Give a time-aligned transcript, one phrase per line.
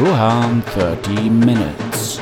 [0.00, 2.20] Rohan 30 Minutes.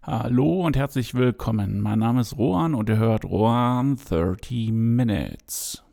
[0.00, 1.82] Hallo und herzlich willkommen.
[1.82, 5.84] Mein Name ist Rohan und ihr hört Rohan 30 Minutes.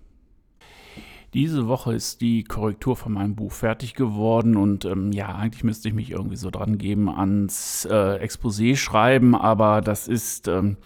[1.33, 5.89] Diese Woche ist die Korrektur von meinem Buch fertig geworden und ähm, ja, eigentlich müsste
[5.89, 10.77] ich mich irgendwie so dran geben ans äh, Exposé schreiben, aber das ist ähm,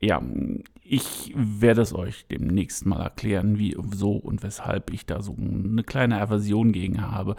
[0.00, 0.22] ja,
[0.88, 5.82] ich werde es euch demnächst mal erklären, wie so und weshalb ich da so eine
[5.82, 7.36] kleine Aversion gegen habe.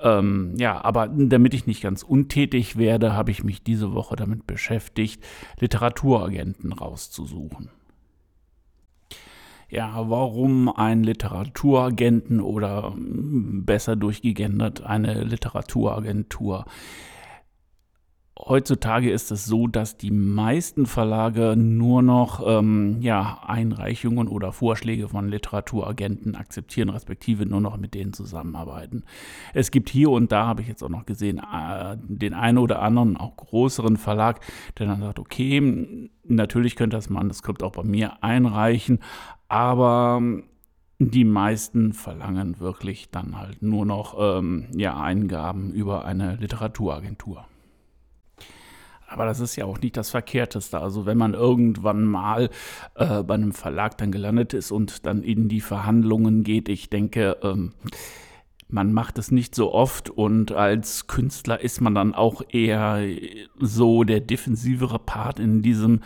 [0.00, 4.46] Ähm, ja, aber damit ich nicht ganz untätig werde, habe ich mich diese Woche damit
[4.46, 5.22] beschäftigt,
[5.60, 7.70] Literaturagenten rauszusuchen.
[9.68, 16.66] Ja, warum ein Literaturagenten oder besser durchgegendert eine Literaturagentur?
[18.38, 25.08] Heutzutage ist es so, dass die meisten Verlage nur noch ähm, ja, Einreichungen oder Vorschläge
[25.08, 29.04] von Literaturagenten akzeptieren, respektive nur noch mit denen zusammenarbeiten.
[29.54, 32.82] Es gibt hier und da, habe ich jetzt auch noch gesehen, äh, den einen oder
[32.82, 34.40] anderen, auch größeren Verlag,
[34.78, 38.98] der dann sagt, okay, natürlich könnte das Manuskript auch bei mir einreichen,
[39.48, 40.20] aber
[40.98, 47.46] die meisten verlangen wirklich dann halt nur noch ähm, ja, Eingaben über eine Literaturagentur.
[49.08, 50.80] Aber das ist ja auch nicht das Verkehrteste.
[50.80, 52.50] Also wenn man irgendwann mal
[52.94, 57.36] äh, bei einem Verlag dann gelandet ist und dann in die Verhandlungen geht, ich denke,
[57.42, 57.72] ähm,
[58.68, 63.00] man macht es nicht so oft und als Künstler ist man dann auch eher
[63.60, 66.00] so der defensivere Part in diesem,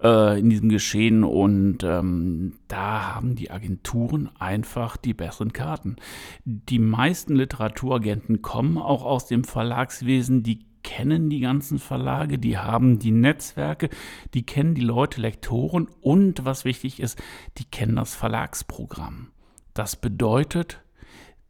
[0.00, 5.96] äh, in diesem Geschehen und ähm, da haben die Agenturen einfach die besseren Karten.
[6.44, 13.00] Die meisten Literaturagenten kommen auch aus dem Verlagswesen, die kennen die ganzen Verlage, die haben
[13.00, 13.90] die Netzwerke,
[14.34, 17.20] die kennen die Leute, Lektoren und was wichtig ist,
[17.58, 19.32] die kennen das Verlagsprogramm.
[19.74, 20.80] Das bedeutet,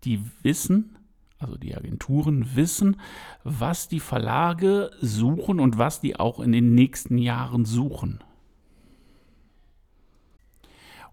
[0.04, 0.96] die wissen,
[1.38, 2.96] also die Agenturen wissen,
[3.44, 8.24] was die Verlage suchen und was die auch in den nächsten Jahren suchen.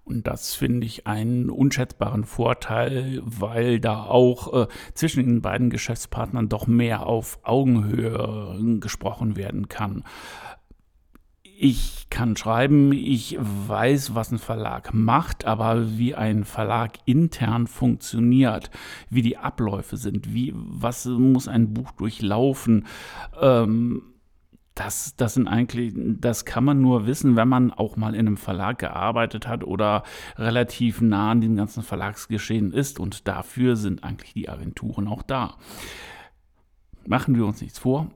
[0.06, 6.50] Und das finde ich einen unschätzbaren Vorteil, weil da auch äh, zwischen den beiden Geschäftspartnern
[6.50, 10.03] doch mehr auf Augenhöhe gesprochen werden kann.
[11.56, 18.72] Ich kann schreiben, ich weiß, was ein Verlag macht, aber wie ein Verlag intern funktioniert,
[19.09, 22.85] wie die Abläufe sind, wie, was muss ein Buch durchlaufen,
[23.40, 24.12] ähm,
[24.75, 28.38] das, das sind eigentlich, das kann man nur wissen, wenn man auch mal in einem
[28.38, 30.03] Verlag gearbeitet hat oder
[30.35, 33.00] relativ nah an dem ganzen Verlagsgeschehen ist.
[33.00, 35.57] Und dafür sind eigentlich die Agenturen auch da.
[37.06, 38.09] Machen wir uns nichts vor.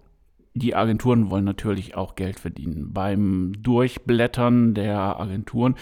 [0.55, 2.91] Die Agenturen wollen natürlich auch Geld verdienen.
[2.91, 5.75] Beim Durchblättern der Agenturen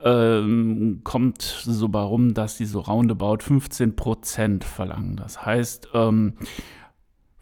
[0.00, 5.16] ähm, kommt so bei rum, dass sie so roundabout 15 Prozent verlangen.
[5.16, 6.34] Das heißt, ähm,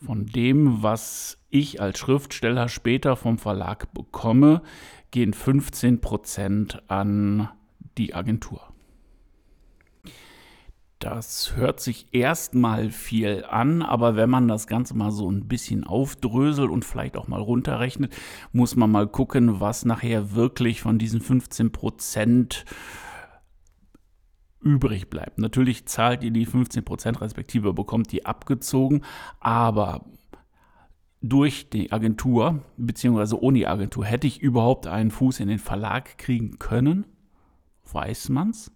[0.03, 4.63] von dem, was ich als Schriftsteller später vom Verlag bekomme,
[5.11, 7.49] gehen 15% an
[7.97, 8.61] die Agentur.
[10.99, 15.85] Das hört sich erstmal viel an, aber wenn man das Ganze mal so ein bisschen
[15.85, 18.13] aufdröselt und vielleicht auch mal runterrechnet,
[18.53, 22.65] muss man mal gucken, was nachher wirklich von diesen 15 Prozent
[24.61, 25.39] übrig bleibt.
[25.39, 29.05] Natürlich zahlt ihr die 15% respektive bekommt die abgezogen,
[29.39, 30.05] aber
[31.21, 36.19] durch die Agentur, beziehungsweise ohne die Agentur, hätte ich überhaupt einen Fuß in den Verlag
[36.19, 37.07] kriegen können?
[37.93, 38.71] Weiß man's?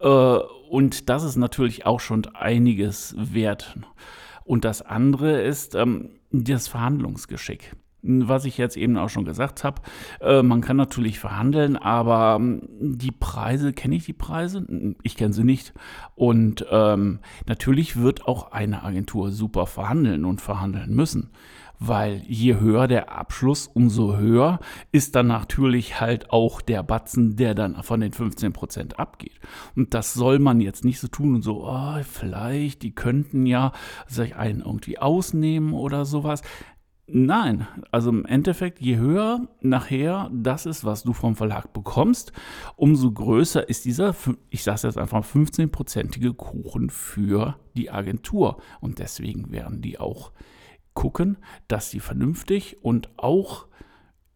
[0.00, 3.78] Äh, und das ist natürlich auch schon einiges wert.
[4.44, 9.80] Und das andere ist ähm, das Verhandlungsgeschick was ich jetzt eben auch schon gesagt habe,
[10.20, 14.66] äh, man kann natürlich verhandeln, aber ähm, die Preise, kenne ich die Preise?
[15.02, 15.72] Ich kenne sie nicht.
[16.14, 21.30] Und ähm, natürlich wird auch eine Agentur super verhandeln und verhandeln müssen.
[21.80, 24.60] Weil je höher der Abschluss, umso höher
[24.92, 29.40] ist dann natürlich halt auch der Batzen, der dann von den 15% abgeht.
[29.74, 33.72] Und das soll man jetzt nicht so tun und so, oh, vielleicht, die könnten ja
[34.06, 36.42] sich einen irgendwie ausnehmen oder sowas.
[37.06, 42.32] Nein, also im Endeffekt, je höher nachher das ist, was du vom Verlag bekommst,
[42.76, 44.14] umso größer ist dieser,
[44.48, 48.56] ich sage es jetzt einfach, 15-prozentige Kuchen für die Agentur.
[48.80, 50.32] Und deswegen werden die auch
[50.94, 51.36] gucken,
[51.68, 53.66] dass sie vernünftig und auch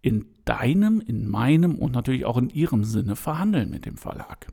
[0.02, 4.48] in deinem, in meinem und natürlich auch in ihrem Sinne verhandeln mit dem Verlag.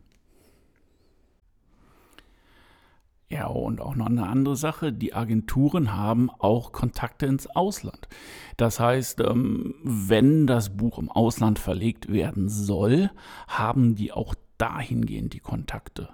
[3.28, 8.08] Ja, und auch noch eine andere Sache, die Agenturen haben auch Kontakte ins Ausland.
[8.56, 13.10] Das heißt, ähm, wenn das Buch im Ausland verlegt werden soll,
[13.48, 16.10] haben die auch dahingehend die Kontakte.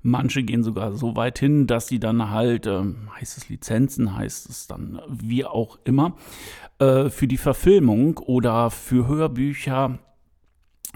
[0.00, 2.84] Manche gehen sogar so weit hin, dass sie dann halt, äh,
[3.18, 6.14] heißt es Lizenzen, heißt es dann wie auch immer,
[6.78, 9.98] äh, für die Verfilmung oder für Hörbücher,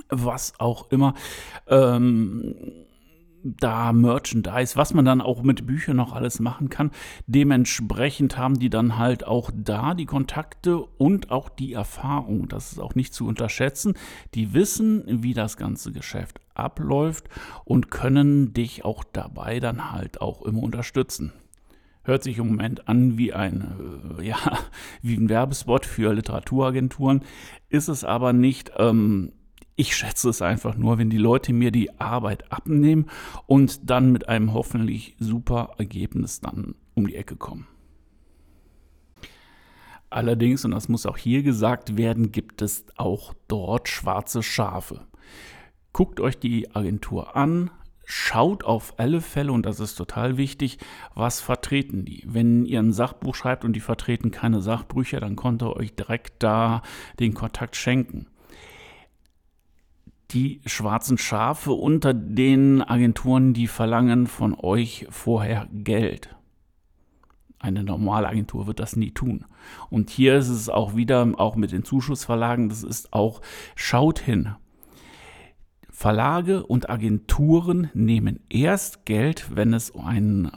[0.09, 1.15] was auch immer,
[1.67, 2.55] ähm,
[3.45, 6.91] da Merchandise, was man dann auch mit Büchern noch alles machen kann.
[7.27, 12.49] Dementsprechend haben die dann halt auch da die Kontakte und auch die Erfahrung.
[12.49, 13.95] Das ist auch nicht zu unterschätzen.
[14.35, 17.29] Die wissen, wie das ganze Geschäft abläuft
[17.65, 21.33] und können dich auch dabei dann halt auch immer unterstützen.
[22.05, 24.37] Hört sich im Moment an wie ein, äh, ja,
[25.03, 27.23] wie ein Werbespot für Literaturagenturen,
[27.69, 28.73] ist es aber nicht.
[28.77, 29.33] Ähm,
[29.77, 33.07] ich schätze es einfach nur, wenn die Leute mir die Arbeit abnehmen
[33.47, 37.67] und dann mit einem hoffentlich super Ergebnis dann um die Ecke kommen.
[40.11, 45.07] Allerdings, und das muss auch hier gesagt werden, gibt es auch dort schwarze Schafe.
[45.95, 47.71] Guckt euch die Agentur an,
[48.05, 50.77] schaut auf alle Fälle, und das ist total wichtig,
[51.15, 52.25] was vertreten die.
[52.27, 56.43] Wenn ihr ein Sachbuch schreibt und die vertreten keine Sachbrüche, dann könnt ihr euch direkt
[56.43, 56.83] da
[57.19, 58.27] den Kontakt schenken
[60.33, 66.35] die schwarzen Schafe unter den Agenturen, die verlangen von euch vorher Geld.
[67.59, 69.45] Eine normale Agentur wird das nie tun.
[69.89, 73.41] Und hier ist es auch wieder, auch mit den Zuschussverlagen, das ist auch,
[73.77, 74.55] schaut hin.
[75.89, 80.51] Verlage und Agenturen nehmen erst Geld, wenn es einen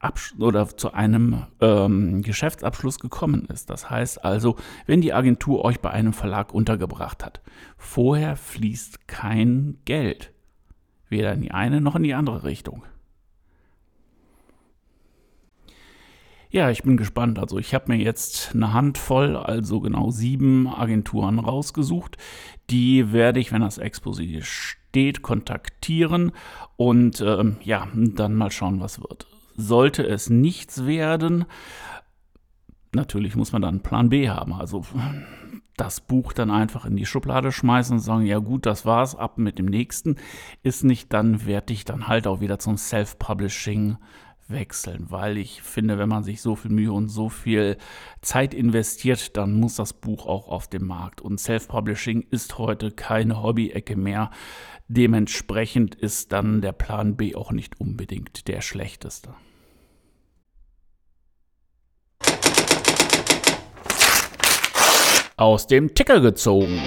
[0.00, 3.70] Abs oder zu einem ähm, Geschäftsabschluss gekommen ist.
[3.70, 4.56] Das heißt also,
[4.86, 7.42] wenn die Agentur euch bei einem Verlag untergebracht hat,
[7.76, 10.32] vorher fließt kein Geld.
[11.08, 12.84] Weder in die eine noch in die andere Richtung.
[16.52, 17.38] Ja, ich bin gespannt.
[17.38, 22.16] Also ich habe mir jetzt eine Handvoll, also genau sieben Agenturen rausgesucht.
[22.70, 26.32] Die werde ich, wenn das Exposé steht, kontaktieren
[26.76, 29.26] und ähm, ja, dann mal schauen, was wird.
[29.60, 31.44] Sollte es nichts werden,
[32.92, 34.52] natürlich muss man dann Plan B haben.
[34.52, 34.84] Also
[35.76, 39.38] das Buch dann einfach in die Schublade schmeißen und sagen, ja gut, das war's, ab
[39.38, 40.16] mit dem nächsten.
[40.62, 43.96] Ist nicht, dann werde ich dann halt auch wieder zum Self-Publishing
[44.48, 47.76] wechseln, weil ich finde, wenn man sich so viel Mühe und so viel
[48.20, 51.20] Zeit investiert, dann muss das Buch auch auf dem Markt.
[51.20, 54.30] Und Self-Publishing ist heute keine Hobby-Ecke mehr.
[54.88, 59.34] Dementsprechend ist dann der Plan B auch nicht unbedingt der schlechteste.
[65.40, 66.78] Aus dem Ticker gezogen.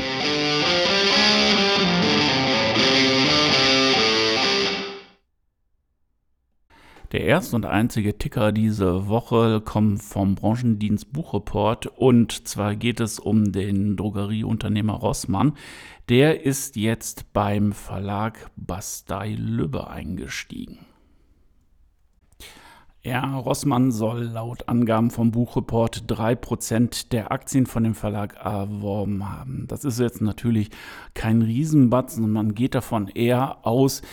[7.11, 13.17] Der erste und einzige Ticker diese Woche kommt vom Branchendienst Buchreport und zwar geht es
[13.17, 15.57] um den Drogerieunternehmer Rossmann.
[16.09, 20.92] Der ist jetzt beim Verlag Bastei Lübbe eingestiegen.
[23.05, 29.65] Ja, Rossmann soll laut Angaben vom Buchreport 3% der Aktien von dem Verlag erworben haben.
[29.67, 30.69] Das ist jetzt natürlich
[31.13, 34.03] kein Riesenbatzen, man geht davon eher aus,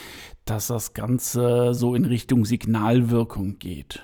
[0.44, 4.02] dass das Ganze so in Richtung Signalwirkung geht.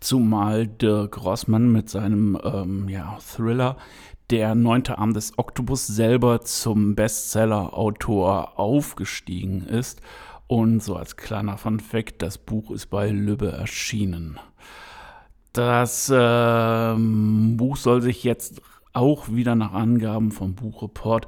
[0.00, 3.76] Zumal Dirk Rossmann mit seinem ähm, ja, Thriller
[4.30, 10.00] Der neunte Arm des Oktopus selber zum Bestseller-Autor aufgestiegen ist.
[10.54, 14.38] Und so als kleiner Fun Fact, das Buch ist bei Lübbe erschienen.
[15.52, 21.26] Das ähm, Buch soll sich jetzt auch wieder nach Angaben vom Buchreport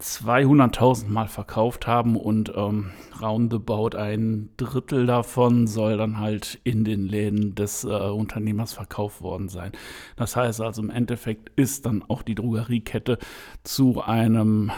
[0.00, 7.08] 200.000 Mal verkauft haben und ähm, roundabout ein Drittel davon soll dann halt in den
[7.08, 9.72] Läden des äh, Unternehmers verkauft worden sein.
[10.14, 13.18] Das heißt also im Endeffekt ist dann auch die Drogeriekette
[13.64, 14.70] zu einem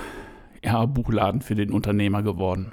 [0.64, 2.72] ja, Buchladen für den Unternehmer geworden.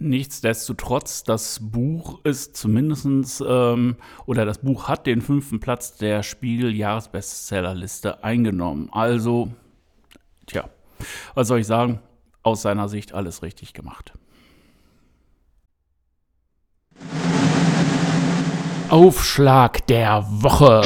[0.00, 8.24] Nichtsdestotrotz, das Buch ist zumindest, ähm, oder das Buch hat den fünften Platz der Spiegel-Jahresbestsellerliste
[8.24, 8.88] eingenommen.
[8.92, 9.50] Also
[10.50, 10.68] Tja,
[11.34, 12.00] was soll ich sagen?
[12.42, 14.12] Aus seiner Sicht alles richtig gemacht.
[18.88, 20.82] Aufschlag der Woche.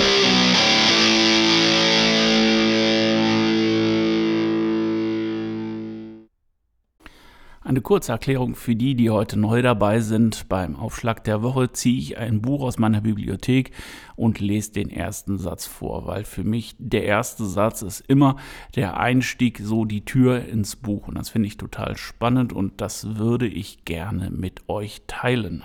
[7.66, 10.50] Eine kurze Erklärung für die, die heute neu dabei sind.
[10.50, 13.70] Beim Aufschlag der Woche ziehe ich ein Buch aus meiner Bibliothek
[14.16, 18.36] und lese den ersten Satz vor, weil für mich der erste Satz ist immer
[18.76, 21.08] der Einstieg, so die Tür ins Buch.
[21.08, 25.62] Und das finde ich total spannend und das würde ich gerne mit euch teilen.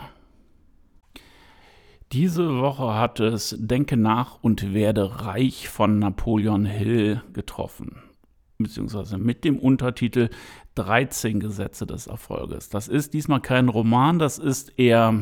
[2.14, 8.09] Diese Woche hat es Denke nach und werde reich von Napoleon Hill getroffen.
[8.62, 10.30] Beziehungsweise mit dem Untertitel
[10.76, 12.68] 13 Gesetze des Erfolges.
[12.68, 15.18] Das ist diesmal kein Roman, das ist eher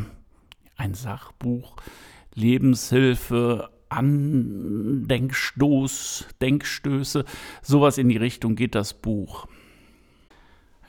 [0.75, 1.75] ein Sachbuch,
[2.33, 5.05] Lebenshilfe, Andenkstoß,
[6.41, 7.25] Denkstöße,
[7.61, 9.45] sowas in die Richtung geht das Buch.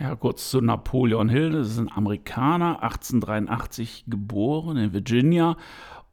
[0.01, 5.59] Ja, kurz zu Napoleon Hill, das ist ein Amerikaner, 1883 geboren in Virginia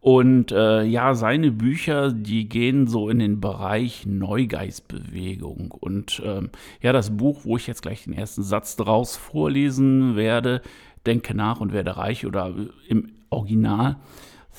[0.06, 5.72] und äh, ja, seine Bücher, die gehen so in den Bereich Neugeistbewegung.
[5.72, 10.62] Und ähm, ja, das Buch, wo ich jetzt gleich den ersten Satz draus vorlesen werde,
[11.08, 12.54] Denke nach und werde reich oder
[12.88, 13.96] im Original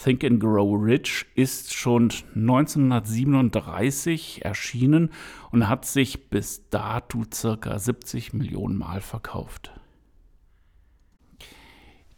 [0.03, 5.11] Think and Grow Rich, ist schon 1937 erschienen
[5.53, 9.71] und hat sich bis dato circa 70 Millionen Mal verkauft.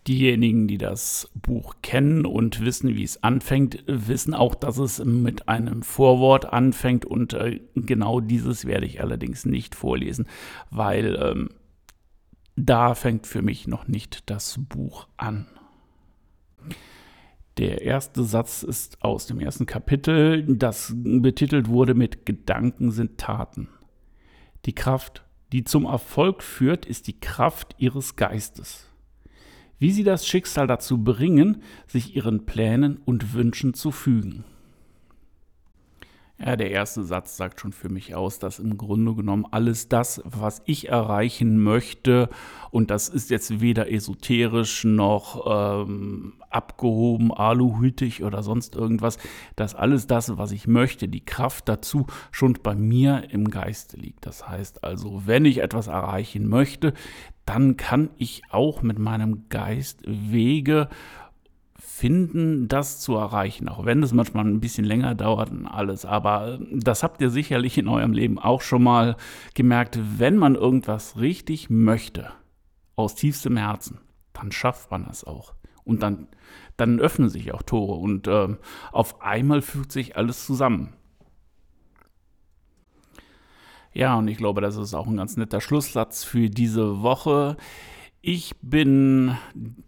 [0.08, 5.50] Diejenigen, die das Buch kennen und wissen, wie es anfängt, wissen auch, dass es mit
[5.50, 10.26] einem Vorwort anfängt und äh, genau dieses werde ich allerdings nicht vorlesen,
[10.70, 11.50] weil ähm,
[12.56, 15.46] da fängt für mich noch nicht das Buch an.
[17.58, 23.68] Der erste Satz ist aus dem ersten Kapitel, das betitelt wurde mit Gedanken sind Taten.
[24.64, 28.88] Die Kraft, die zum Erfolg führt, ist die Kraft ihres Geistes
[29.78, 34.44] wie sie das Schicksal dazu bringen, sich ihren Plänen und Wünschen zu fügen.
[36.40, 40.23] Ja, der erste Satz sagt schon für mich aus, dass im Grunde genommen alles das,
[40.25, 42.28] was ich erreichen möchte,
[42.71, 49.18] und das ist jetzt weder esoterisch noch ähm, abgehoben, aluhütig oder sonst irgendwas,
[49.57, 54.25] dass alles das, was ich möchte, die Kraft dazu schon bei mir im Geiste liegt.
[54.25, 56.92] Das heißt also, wenn ich etwas erreichen möchte,
[57.47, 60.88] dann kann ich auch mit meinem Geist Wege
[61.98, 66.04] finden, das zu erreichen, auch wenn es manchmal ein bisschen länger dauert und alles.
[66.04, 69.16] Aber das habt ihr sicherlich in eurem Leben auch schon mal
[69.54, 72.30] gemerkt, wenn man irgendwas richtig möchte,
[72.94, 73.98] aus tiefstem Herzen,
[74.32, 75.54] dann schafft man es auch.
[75.82, 76.28] Und dann,
[76.76, 78.56] dann öffnen sich auch Tore und äh,
[78.92, 80.92] auf einmal fügt sich alles zusammen.
[83.92, 87.56] Ja, und ich glaube, das ist auch ein ganz netter Schlusssatz für diese Woche.
[88.30, 89.38] Ich bin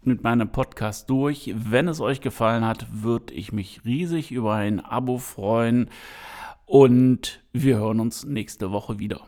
[0.01, 1.53] mit meinem Podcast durch.
[1.55, 5.91] Wenn es euch gefallen hat, würde ich mich riesig über ein Abo freuen.
[6.65, 9.21] Und wir hören uns nächste Woche wieder.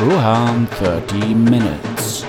[0.00, 2.24] Ruham 30 Minutes.